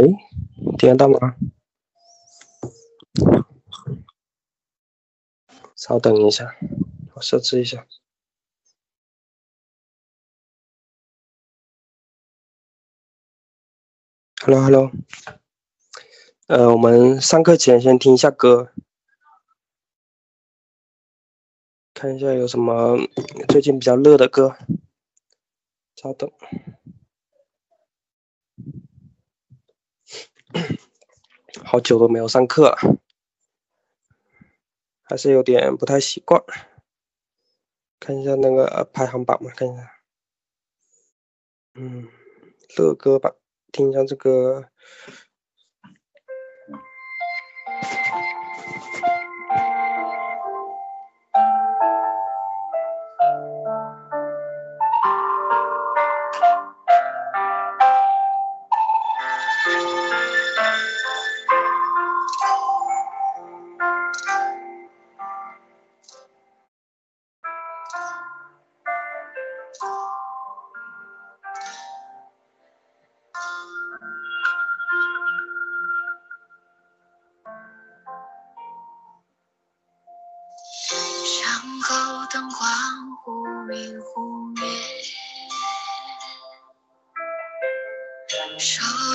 [0.00, 0.14] 喂，
[0.78, 1.34] 听得到吗？
[5.74, 6.54] 稍等一下，
[7.14, 7.84] 我设置一下。
[14.40, 14.92] Hello，Hello。
[16.46, 18.72] 呃，我们上课前先听一下歌，
[21.92, 22.96] 看一下有什么
[23.48, 24.56] 最近比较热的歌。
[25.96, 26.30] 稍等。
[31.64, 32.76] 好久都没有上课了，
[35.02, 36.42] 还是有点不太习惯。
[38.00, 39.92] 看一下那个排行榜嘛，看一下。
[41.74, 42.08] 嗯，
[42.76, 43.34] 乐歌吧，
[43.72, 44.70] 听一下这个。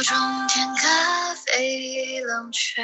[0.03, 2.83] 中天咖啡已冷却，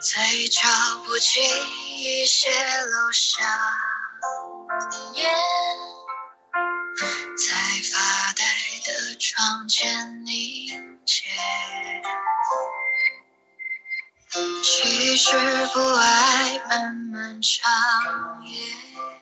[0.00, 0.68] 嘴角
[1.04, 1.40] 不经
[1.96, 3.46] 意泄露想
[5.14, 5.30] 念，
[7.36, 7.54] 在
[7.92, 8.42] 发呆
[8.84, 11.22] 的窗前凝结。
[14.64, 15.30] 其实
[15.72, 19.13] 不爱漫漫长夜。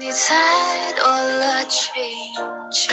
[0.00, 1.92] 你猜多了情
[2.70, 2.88] 节，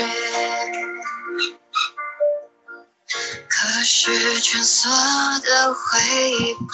[3.48, 4.90] 可是蜷缩
[5.42, 6.00] 的回
[6.32, 6.66] 忆不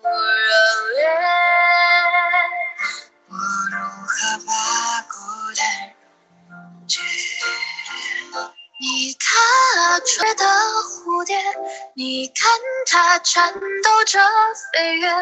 [0.00, 0.10] 热
[0.94, 1.08] 烈。
[3.28, 4.50] 我如何把
[5.10, 5.16] 孤
[5.56, 5.60] 单
[6.48, 7.00] 溶解？
[8.80, 11.36] 你踏出的蝴蝶。
[11.94, 12.50] 你看
[12.90, 14.18] 它颤抖着
[14.72, 15.12] 飞跃，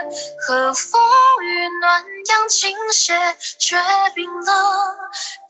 [0.46, 1.02] 和风
[1.42, 3.76] 雨暖阳倾斜，却
[4.14, 4.96] 冰冷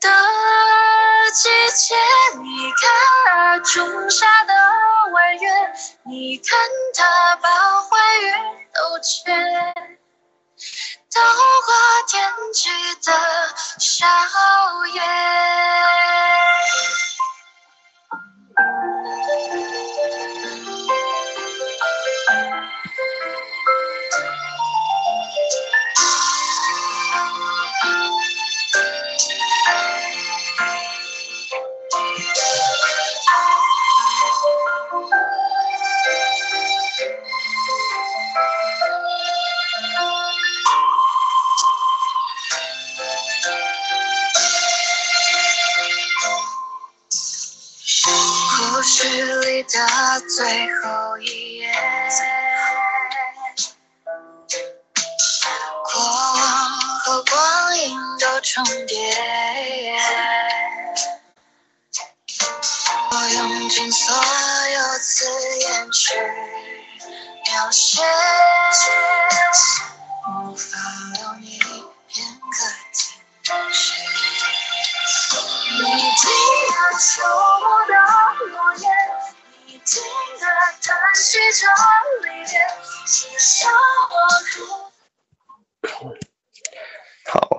[0.01, 0.09] 的
[1.31, 1.95] 季节。
[2.41, 4.53] 你看啊仲夏的
[5.13, 5.73] 弯月，
[6.05, 6.59] 你看
[6.97, 7.49] 它把
[7.81, 8.31] 欢愉
[8.73, 9.31] 都缺，
[11.13, 12.69] 都挂天际
[13.05, 13.11] 的
[13.77, 14.99] 笑靥。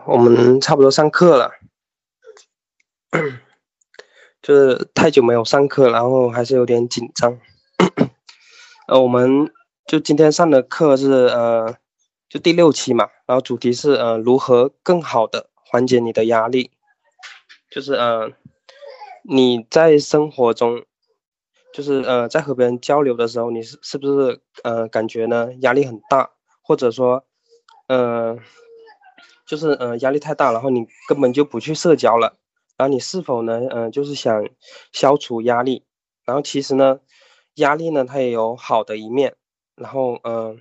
[0.06, 1.52] 我们差不多上课了，
[4.42, 7.38] 就是太久没有上课，然后还是有点紧张。
[8.88, 9.52] 呃，我们
[9.86, 11.76] 就今天上的课是呃，
[12.28, 16.72] 就第六期嘛，然后主题是呃，如何更好的缓解你的压力，
[17.70, 18.32] 就是呃，
[19.22, 20.84] 你在生活中。
[21.74, 27.24] 就是呃，在和别人交流的时候，你是是不是呃感觉呢压力很大，或者说，
[27.86, 28.36] 呃，
[29.46, 32.38] 就是呃压力太大，然后你根本就不去社交了，
[32.76, 34.48] 然后你是否呢呃就是想
[34.92, 35.84] 消除压力，
[36.24, 37.00] 然后其实呢
[37.56, 39.34] 压力呢它也有好的一面，
[39.76, 40.58] 然后嗯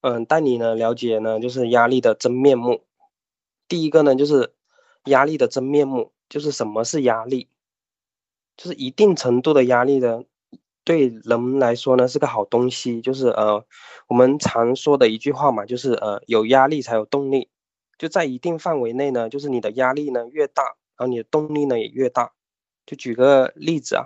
[0.00, 2.82] 嗯带你呢了解呢就是压力的真面目，
[3.68, 4.54] 第一个呢就是
[5.06, 7.48] 压力的真面目就是什么是压力，
[8.56, 10.22] 就是一定程度的压力呢。
[10.86, 13.64] 对人来说呢是个好东西，就是呃，
[14.06, 17.48] 我们常说的一句话嘛，就是呃，有压力才有动力。
[17.98, 20.62] 就在一定范围内呢，就是你的压力呢越大，
[20.96, 22.32] 然后你的动力呢也越大。
[22.86, 24.04] 就举个例子啊，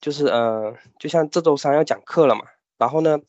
[0.00, 2.42] 就是呃，就像这周三要讲课了嘛，
[2.76, 3.20] 然后呢，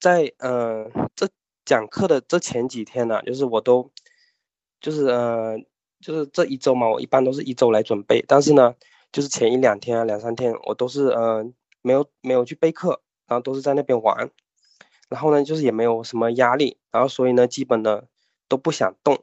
[0.00, 1.28] 在呃这
[1.66, 3.90] 讲课的这前几天呢，就是我都，
[4.80, 5.58] 就是呃，
[6.00, 8.74] 就是这一周嘛，我一般都是一周来准备，但是呢，
[9.12, 11.44] 就是前一两天啊，两三天我都是呃
[11.82, 14.30] 没有没有去备课，然后都是在那边玩，
[15.10, 18.04] 然后呢，就是也没有什么压力，然后所以呢，基本呢
[18.48, 19.22] 都不想动。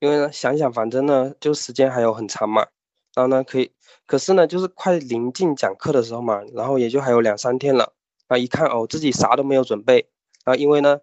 [0.00, 2.66] 因为呢，想想反正呢，就时间还有很长嘛，
[3.14, 3.72] 然后呢，可以，
[4.06, 7.92] 可是呢，就是快临近讲课的时候嘛，然后也就还有两三天了，
[8.28, 10.08] 啊，一看哦，自己啥都没有准备，
[10.44, 10.98] 然后因为呢，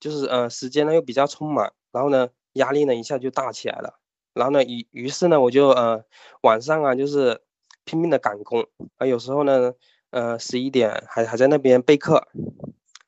[0.00, 3.98] 就是呃，时间呢又比较匆忙，然后呢，压力呢一下就大起来了，
[4.32, 6.04] 然后呢，于于是呢，我就呃
[6.42, 7.42] 晚上啊，就是
[7.84, 8.66] 拼命的赶工，
[8.96, 9.74] 啊，有时候呢，
[10.10, 12.26] 呃，十一点还还在那边备课，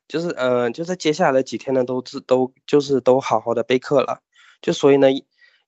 [0.07, 4.21] 就是呃，就在接下来的几天呢，都是都就是都好好的备课了，
[4.61, 5.07] 就所以呢。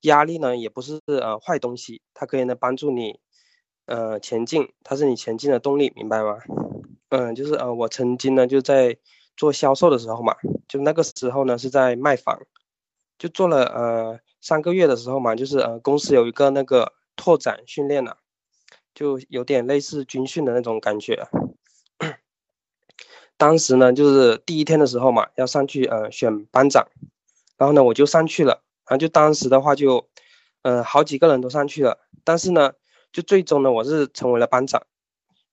[0.03, 3.21] 压力呢也不是呃坏东西，它可以呢帮助你
[3.85, 6.39] 呃前进，它是你前进的动力，明白吗？
[7.07, 8.97] 嗯，就是呃我曾经呢就在
[9.37, 10.35] 做销售的时候嘛，
[10.67, 12.37] 就那个时候呢是在卖房，
[13.17, 18.17] 就做了呃三个月的时候嘛，就是呃公司有一个那个拓展训练了，
[18.93, 21.29] 就有点类似军训的那种感觉。
[23.37, 26.89] 当时呢就是第一天的时候嘛，要上去呃选班长，
[27.57, 28.63] 然后呢我就上去了。
[28.87, 30.07] 然后就当时的话就，
[30.63, 32.73] 嗯，好几个人都上去了，但是呢，
[33.11, 34.83] 就最终呢，我是成为了班长。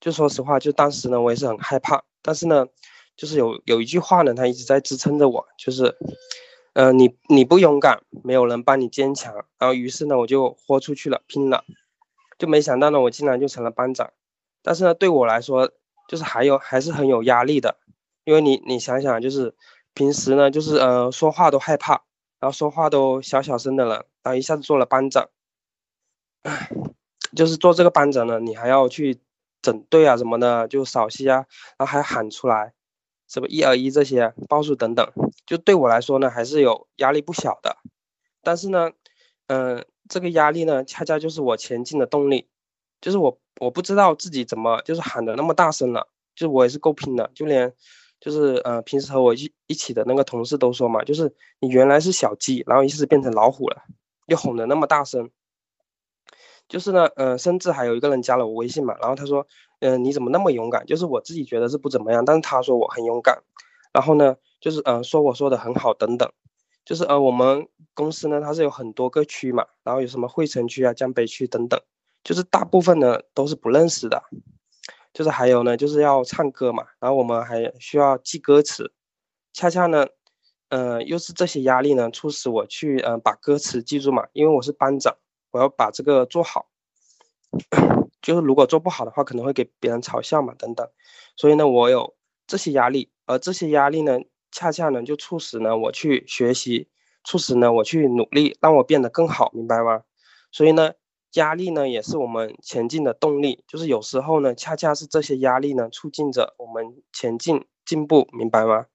[0.01, 2.67] 就说实话，就当时呢，我也是很害怕，但是呢，
[3.17, 5.95] 就是有有一句话呢，他一直在支撑着我，就是，
[6.73, 9.35] 嗯，你你不勇敢，没有人帮你坚强。
[9.59, 11.65] 然后于是呢，我就豁出去了，拼了，
[12.39, 14.11] 就没想到呢，我竟然就成了班长。
[14.63, 15.71] 但是呢，对我来说，
[16.09, 17.77] 就是还有还是很有压力的，
[18.25, 19.55] 因为你你想想，就是
[19.93, 22.03] 平时呢，就是呃说话都害怕。
[22.41, 25.29] 然后说话都小小声的了，然后一下子做了班长，
[27.37, 29.21] 就是做这个班长呢，你还要去
[29.61, 31.45] 整队啊什么的，就扫息啊，
[31.77, 32.73] 然后还喊出来，
[33.29, 35.07] 什么一二一这些报数等等，
[35.45, 37.77] 就对我来说呢，还是有压力不小的。
[38.43, 38.91] 但是呢，
[39.49, 42.49] 嗯，这个压力呢，恰恰就是我前进的动力，
[43.03, 47.75] 就是我我不知道自己怎么就是喊的那么大声了，就我也是够拼的，就连。
[48.21, 53.83] 就是呃，平时和我一一起的那个同事都说嘛，就是你原来是小鸡，然后一下子变成老虎了，
[54.27, 55.31] 又吼的那么大声。
[56.69, 59.47] 就是呢，呃，甚至还有一个人加了我微信嘛，然后他说，
[59.81, 60.87] 嗯，你怎么那么勇敢？
[60.87, 63.43] 就是我自己觉得是不怎么样，但是他说我很勇敢。
[63.93, 66.31] 然后呢，就是呃，说我说的很好等等。
[66.85, 71.81] 就是呃，我们公司呢，它是有很多个区嘛，然后有什么惠城区啊、江北区等等，
[72.23, 74.23] 就是大部分呢都是不认识的。
[75.13, 78.93] 就是还有呢，就是要唱歌嘛，然后我们还需要记歌词，
[79.53, 80.07] 恰恰呢，
[80.69, 85.17] 呃，又是这些压力呢，促使我去呃把歌词记住嘛，因为我是班长，
[85.51, 86.71] 我要把这个做好，
[88.23, 90.89] 就是如果做不好的话，可能会给别人嘲笑嘛，等等，
[91.37, 92.15] 所以呢，我有
[92.47, 94.21] 这些压力，而这些压力呢，
[94.53, 96.89] 恰恰呢就促使呢我去学习，
[97.25, 100.03] 促使呢我去努力，让我变得更好，明白吗？
[100.53, 100.93] 所以呢。
[101.35, 103.63] 压力呢，也是我们前进的动力。
[103.67, 108.87] 就是有时候呢，恰恰是这些压力呢，促进着我们前进进步，明白吗？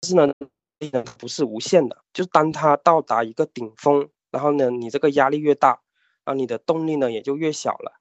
[0.00, 0.32] 但是呢，
[0.78, 2.04] 力呢不是无限的。
[2.12, 5.80] 就当它到达一个顶峰，然后呢，你这个压力越大，
[6.24, 8.00] 然后，你的动力呢也就越小了。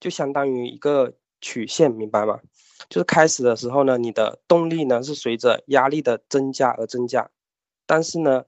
[0.00, 2.40] 就相当于一个曲线，明白吗？
[2.88, 7.30] 就是开始的时候呢，你的动力呢是随着压力的增加而增加，
[7.86, 8.44] 但是呢，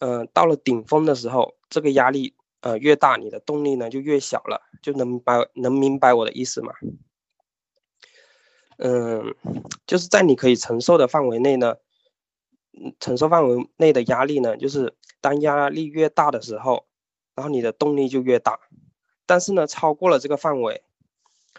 [0.00, 2.34] 嗯，到了顶峰的时候，这个压力。
[2.60, 6.72] 呃，越大你的动力呢就越小了，就能明白能明白我的意思吗？
[8.78, 9.34] 嗯，
[9.86, 11.76] 就是在你可以承受的范围内呢，
[13.00, 16.86] 承受范围内的压力呢，就是当压力越大的时候，
[17.34, 18.60] 然后你的动力就越大。
[19.26, 20.82] 但是呢，超过了这个范围，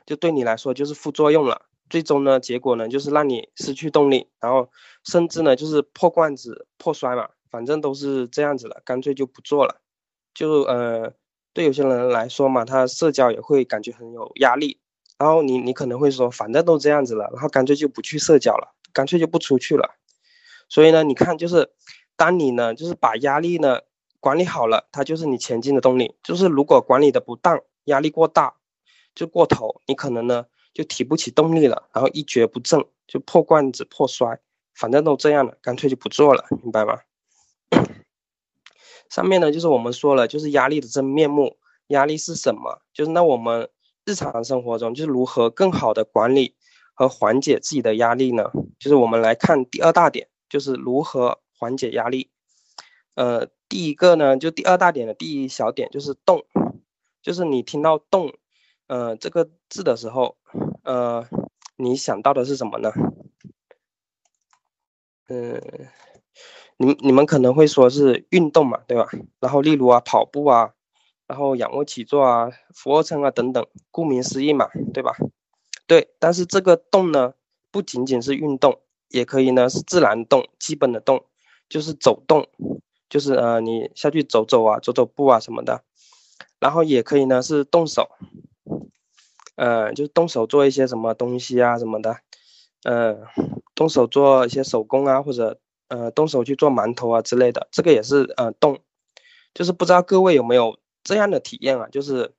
[0.05, 1.65] 就对你来说就是副作用了。
[1.89, 4.69] 最终呢，结果呢就是让你失去动力，然后
[5.03, 9.81] 甚至呢就是破罐子破摔嘛，反正都是这样子的，干脆就不做了。
[10.39, 11.11] 就呃，
[11.51, 14.79] 对有些人来说嘛，他社交也会感觉很有压力。
[15.17, 19.95] 然后你你可能会说，反正都这样子了，然后干脆就不去社交了，干脆就不出去了。
[20.69, 21.73] 所以呢，你看，就是
[22.15, 23.81] 当你呢，就是把压力呢
[24.21, 26.15] 管理好了，它就是你前进的动力。
[26.23, 28.53] 就是如果管理的不当，压力过大，
[29.13, 34.39] 就过头，你可能呢就提不起动力了，然后一蹶不振，就破罐子破摔。
[34.73, 36.97] 反正都这样了，干脆就不做了，明白吗？
[39.09, 41.57] 上面呢，就是我们说了，就是压力的真面目。
[41.87, 42.83] 压力是什么？
[42.93, 43.67] 就是那我们
[44.05, 46.55] 日常生活中，就是如何更好的管理
[46.93, 48.51] 和缓解自己的压力呢？
[48.77, 52.29] 就是我们来看第二大点，就是如何缓解压力。
[53.15, 56.45] 呃，第一个呢，就第二大点的第一小点就是动，
[57.23, 58.35] 就是你听到动，
[58.85, 60.37] 呃，这个字的时候，
[60.83, 61.27] 呃，
[61.75, 62.91] 你想到的是什么呢？
[65.27, 65.59] 嗯，
[66.81, 69.05] 你你们可能会说是运动嘛，对吧？
[69.41, 70.71] 然后例如啊，跑步啊，
[71.27, 75.11] 然后仰卧起坐啊，俯卧撑啊等等，顾名思义嘛，对吧？
[75.87, 77.33] 对，但是这个动呢，
[77.69, 81.25] 不仅仅是运动，也可以呢是自然动，基本的动，
[81.67, 82.47] 就是走动，
[83.09, 85.83] 就是呃你下去走走啊，走走步啊什么的，
[86.61, 88.07] 然后也可以呢是动手，
[89.55, 92.21] 呃，就动手做一些什么东西啊什么的，
[92.85, 93.17] 呃。
[93.75, 95.57] 动手做一些手工啊，或者
[95.89, 98.79] 呃动手去做馒头啊之类的，这个也是呃动，
[99.53, 101.87] 就是不知道各位有没有这样的体验啊？
[101.91, 102.33] 就是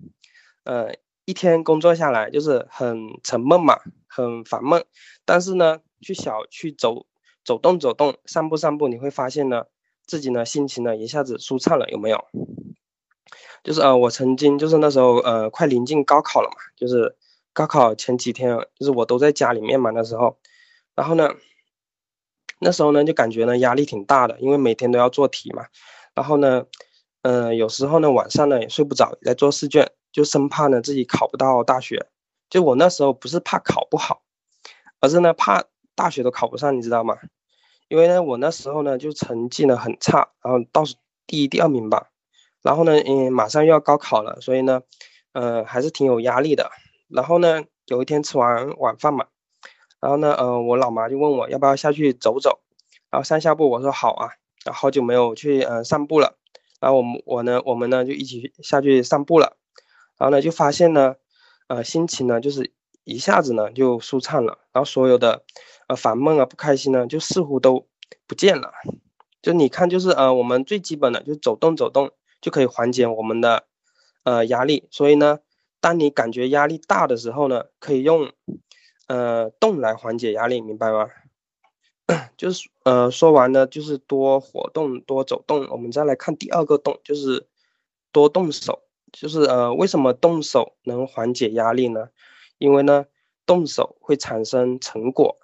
[0.64, 0.94] 呃
[1.26, 3.78] 一天工作下来就是很沉闷嘛，
[4.08, 4.84] 很烦闷，
[5.24, 7.06] 但是呢去小去走
[7.44, 9.64] 走动走动，散步散步，你会发现呢
[10.06, 12.24] 自己呢心情呢一下子舒畅了，有没有？
[13.62, 17.16] 就是呃我曾经就是那时候呃快临近高考了嘛，就是
[17.52, 20.38] 高考前几天，就是我都在家里面嘛那时候。
[20.96, 21.34] 然后呢，
[22.60, 25.64] 那时候呢就感觉呢压力挺大的，因为每天都要做题嘛。
[26.14, 26.66] 然后呢，
[27.22, 32.06] 嗯，有时候呢晚上呢也睡不着，在做试卷，就生怕呢自己考不到大学。
[32.50, 34.22] 就我那时候不是怕考不好，
[35.00, 35.64] 而是呢怕
[35.94, 37.16] 大学都考不上，你知道吗？
[37.88, 42.08] 因为呢我那时候呢就成绩呢很差，然后倒数第一、第二名吧。
[42.62, 44.82] 然后呢，嗯，马上又要高考了，所以呢，
[45.32, 46.70] 呃，还是挺有压力的。
[47.08, 49.26] 然后呢，有一天吃完晚饭嘛。
[50.00, 52.60] 然后呢，呃，我老妈就问我要不要下去走走，
[53.10, 54.30] 然后上下步，我说好啊，
[54.64, 56.38] 然后好久没有去呃散步了，
[56.80, 59.58] 然后我们我呢我们呢就一起下去散步了，
[60.16, 61.16] 然后呢就发现呢，
[61.68, 62.72] 呃心情呢就是
[63.04, 65.44] 一下子呢就舒畅了，然后所有的
[65.86, 67.86] 呃烦闷啊不开心呢就似乎都
[68.26, 68.72] 不见了，
[69.42, 73.64] 就你看就是呃我们最基本的就走动走动就可以缓解我们的
[74.24, 75.40] 呃压力，所以呢，
[75.78, 78.32] 当你感觉压力大的时候呢，可以用。
[79.10, 81.08] 呃，动来缓解压力，明白吗？
[82.36, 85.66] 就是呃，说完呢，就是多活动，多走动。
[85.68, 87.48] 我们再来看第二个动，就是
[88.12, 88.82] 多动手。
[89.10, 92.10] 就是呃，为什么动手能缓解压力呢？
[92.58, 93.06] 因为呢，
[93.44, 95.36] 动手会产生成果。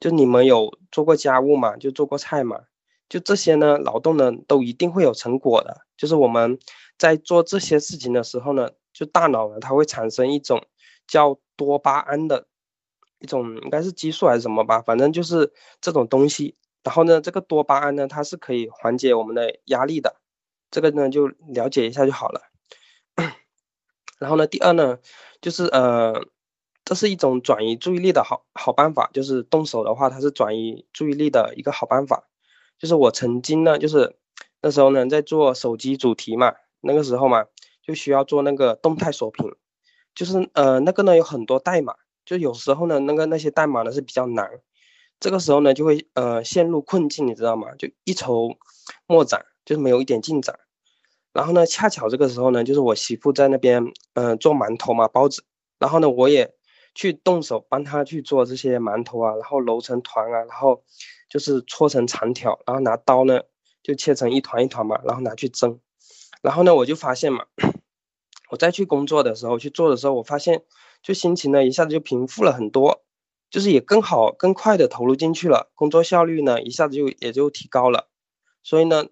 [0.00, 1.76] 就你们有做过家务嘛？
[1.76, 2.62] 就做过菜嘛？
[3.10, 5.82] 就这些呢，劳动呢，都一定会有成果的。
[5.98, 6.58] 就是我们
[6.96, 10.64] 在做这些事情的时候呢，就大脑呢，它会产生一种
[11.06, 12.46] 叫多巴胺的。
[13.22, 16.56] 一种应该是激素还是什么吧，反正就是这种东西。
[16.82, 20.16] 然后呢，这个多巴胺呢，它是可以缓解我们的压力的。
[20.70, 22.42] 这个呢，就了解一下就好了。
[24.18, 24.98] 然后呢，第二呢，
[25.40, 26.26] 就是呃，
[26.84, 29.08] 这是一种转移注意力的好好办法。
[29.12, 32.28] 就是动手的话，它是转移注意力的一个好办法。
[32.78, 34.16] 就是我曾经呢，就是
[34.60, 37.44] 那时候呢，在做手机主题嘛，那个时候嘛，
[37.86, 39.54] 就需要做那个动态锁屏，
[40.16, 41.94] 就是呃，那个呢有很多代码。
[42.24, 44.48] 就有时候呢，那个那些代码呢是比较难，
[45.18, 47.74] 这个时候呢就会呃陷入困境，你知道吗？
[47.76, 48.56] 就一筹
[49.06, 50.58] 莫展，就是没有一点进展。
[51.32, 55.42] 然后呢，恰巧这个时候呢，就是我媳妇在那边嗯做馒头嘛，包子。
[55.78, 56.54] 然后呢，我也
[56.94, 60.84] 去动手帮她去做这些馒头啊，然后揉成团啊，然后
[61.28, 63.40] 就是搓成长条，然后拿刀呢
[63.82, 65.80] 就切成一团一团嘛，然后拿去蒸。
[66.40, 67.46] 然后呢，我就发现嘛，
[68.50, 70.62] 我再去工作的时候去做的时候，我发现。
[71.02, 73.02] 就心情呢一下子就平复了很多，
[73.50, 78.08] 就是也更好更快的投入进去了，工作效率呢一下子就也就提高了。
[78.62, 79.06] 所以呢，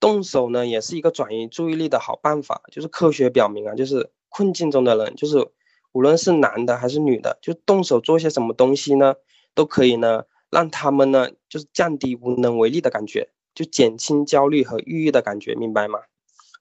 [0.00, 2.62] 动手呢也是一个转移注意力的好办法。
[2.72, 5.46] 就是科学表明啊，就是困境中的人，就是
[5.92, 9.14] 无论是男的还是女的，就动手做些什么东西呢，
[9.54, 16.00] 都可以呢让他们呢就是降低无能为力的感觉，就减轻焦虑和抑郁的感觉，明白吗？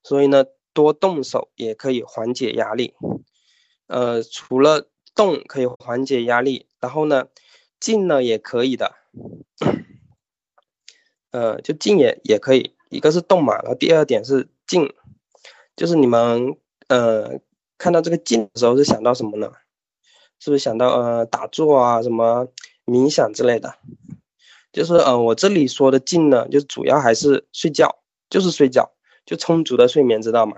[0.04, 2.94] 所以呢，多动手也可以缓解压力。
[3.94, 7.28] 呃，除了动可以缓解压力，然后呢，
[7.80, 8.96] 静呢也可以的。
[11.30, 14.92] 呃，就静也也可以，一个是动嘛，然后第二点是静，
[15.76, 16.58] 就是你们
[16.88, 17.40] 呃
[17.78, 19.52] 看到这个静的时候是想到什么呢？
[20.40, 22.48] 是不是想到呃打坐啊，什么
[22.88, 23.76] 冥想之类的？
[24.72, 28.92] 就是呃我这里说的静呢，就主要还是睡觉，就是睡觉，
[29.24, 30.58] 就充足的睡眠，知道吗？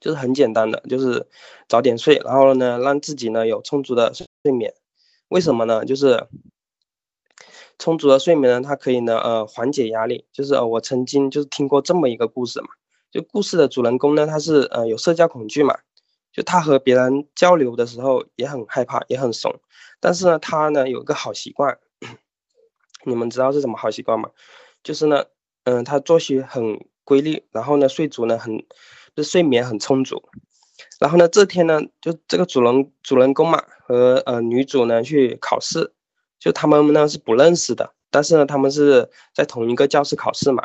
[0.00, 1.26] 就是很简单的，就是
[1.68, 4.74] 早点睡，然后呢，让自己呢有充足的睡眠。
[5.28, 5.84] 为什么呢？
[5.84, 6.26] 就是
[7.78, 10.26] 充足的睡眠呢，它可以呢，呃，缓解压力。
[10.32, 12.68] 就是呃，我曾经就是听过这么一个故事嘛，
[13.10, 15.78] 就故事的主人公呢，他是呃有社交恐惧嘛，
[16.32, 19.60] 就他和别人交流的时候也很害怕，也很怂。
[20.00, 21.78] 但是呢，他呢有一个好习惯，
[23.04, 24.30] 你们知道是什么好习惯吗？
[24.82, 25.24] 就是呢，
[25.64, 28.64] 嗯，他作息很规律，然后呢，睡足呢很，
[29.18, 30.22] 就睡眠很充足。
[31.00, 35.92] 然后呢，这天呢，就这个主人主人公嘛和呃女主呢去考试，
[36.38, 40.64] 就他们呢是不认识的，但是呢他们是在同一个教室考试嘛。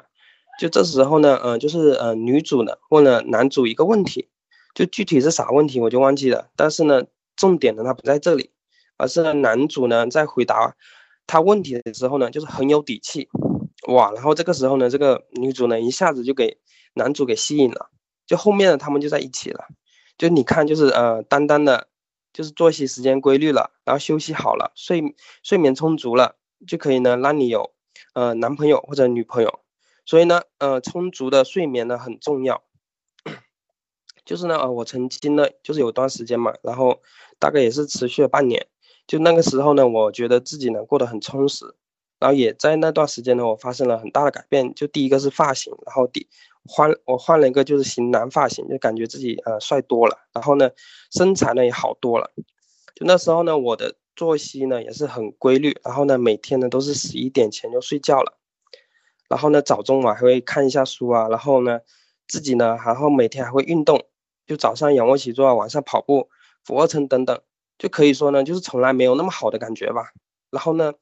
[0.59, 4.29] 就这时候呢，嗯，就是呃女主呢问了男主一个问题，
[4.75, 7.03] 就具体是啥问题我就忘记了，但是呢
[7.35, 8.51] 重点呢他不在这里，
[8.97, 10.75] 而是呢男主呢在回答
[11.25, 13.27] 他问题的时候呢就是很有底气，
[13.87, 16.55] 哇，然后这个时候呢这个女主呢一下子就给
[16.93, 17.89] 男主给吸引了，
[18.25, 19.65] 就后面的他们就在一起了。
[20.17, 21.87] 就你看，就是呃，单单的，
[22.31, 26.35] 就是作息时间规律了，然后休息好了，睡睡眠充足了，
[26.67, 27.71] 就可以呢让你有
[28.13, 29.59] 呃男朋友或者女朋友。
[30.05, 32.63] 所以呢，呃，充足的睡眠呢很重要。
[34.23, 37.01] 就是呢，呃，我曾经呢，就是有段时间嘛，然后
[37.39, 38.67] 大概也是持续了半年，
[39.07, 41.65] 就那个时候呢，我觉得自己呢过得很充实，
[42.19, 44.73] 然后也在那段时间呢，我发生了很大的改变。
[44.75, 46.29] 就第一个是发型，然后第。
[46.65, 50.69] 换我换了一个就是型男发型，就感觉自己呃帅多了，然后呢
[51.11, 52.31] 身材呢也好多了。
[52.95, 58.37] 就那时候呢，我的作息呢也是很规律，然后呢每天呢都是十一点前就睡觉了，
[59.27, 61.81] 然后呢早中晚还会看一下书啊，然后呢
[62.27, 64.05] 自己呢然后每天还会运动，
[64.45, 66.29] 就早上仰卧起坐，晚上跑步、
[66.63, 67.41] 俯卧撑等等，
[67.77, 70.13] 就可以说呢就是从来没有那么好的感觉吧。
[70.49, 70.93] 然后呢，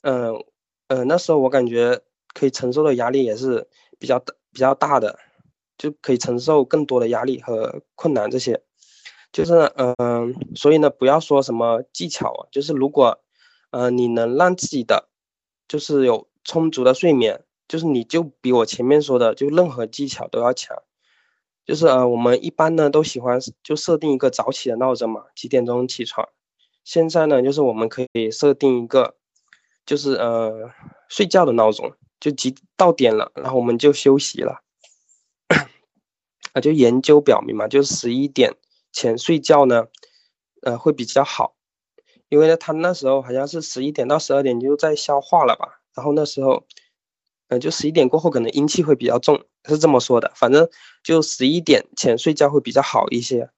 [0.00, 0.42] 嗯
[0.88, 2.00] 嗯那时候我感觉
[2.32, 3.68] 可以承受的压力也是
[3.98, 4.34] 比较大。
[4.54, 5.18] 比较大的，
[5.76, 8.30] 就可以承受更多的压力和困难。
[8.30, 8.62] 这些，
[9.32, 13.18] 就是嗯，所以呢，不要说什么技巧啊，就是如果，
[13.70, 15.08] 呃，你能让自己的，
[15.66, 20.80] 就是有充足的睡眠，就是你就比我前面说的，就任何技巧都要强。
[21.66, 26.28] 就是呃，我们一般呢都喜欢就设定一个早起的闹钟嘛，几点钟起床。
[26.84, 29.16] 现在呢，就是我们可以设定一个，
[29.86, 30.70] 就是呃
[31.08, 31.92] 睡觉的闹钟。
[32.24, 34.62] 就几到点了，然后我们就休息了。
[36.54, 38.54] 啊， 就研究表明嘛，就十一点
[38.92, 39.88] 前睡觉呢，
[40.62, 41.54] 呃，会比较好，
[42.30, 46.64] 因为呢，他那时候好像是十一点到十二点就在消化了吧，然后那时候，
[47.48, 50.32] 嗯，就十一点过后可能阴气会比较重，是这么说的。
[50.34, 50.66] 反正
[51.02, 53.50] 就十一点前睡觉会比较好一些，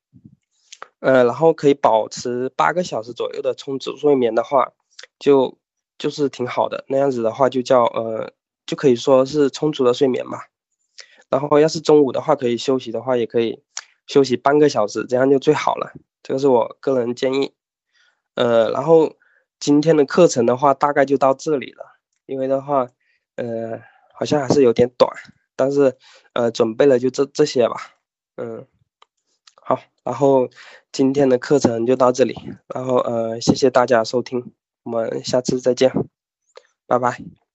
[0.99, 4.73] 呃，然后可以保持八个小时左右的充足睡眠的话，
[5.21, 5.57] 就
[5.99, 6.85] 就是挺好的。
[6.89, 8.33] 那样子的话就叫呃。
[8.67, 10.41] 就可以说是充足的睡眠嘛，
[11.29, 13.63] 然后要是中午的话可以休息的话，也可以
[14.07, 15.93] 休息半个小时，这样就最好了。
[16.23, 17.55] 这个是我个人建议。
[18.35, 19.15] 呃，然后
[19.59, 22.89] 今天的课程的话，大概就到这里了，因为的话，
[23.37, 23.81] 呃，
[24.13, 25.11] 好像还是有点短，
[25.55, 25.97] 但是
[26.35, 27.77] 呃，准备了就这这些吧。
[28.37, 28.67] 嗯，
[29.55, 30.51] 好，然后
[30.93, 32.37] 今天的课程就到这里，
[32.75, 34.53] 然后呃，谢谢大家收听，
[34.83, 35.91] 我们下次再见，
[36.87, 37.46] 拜拜。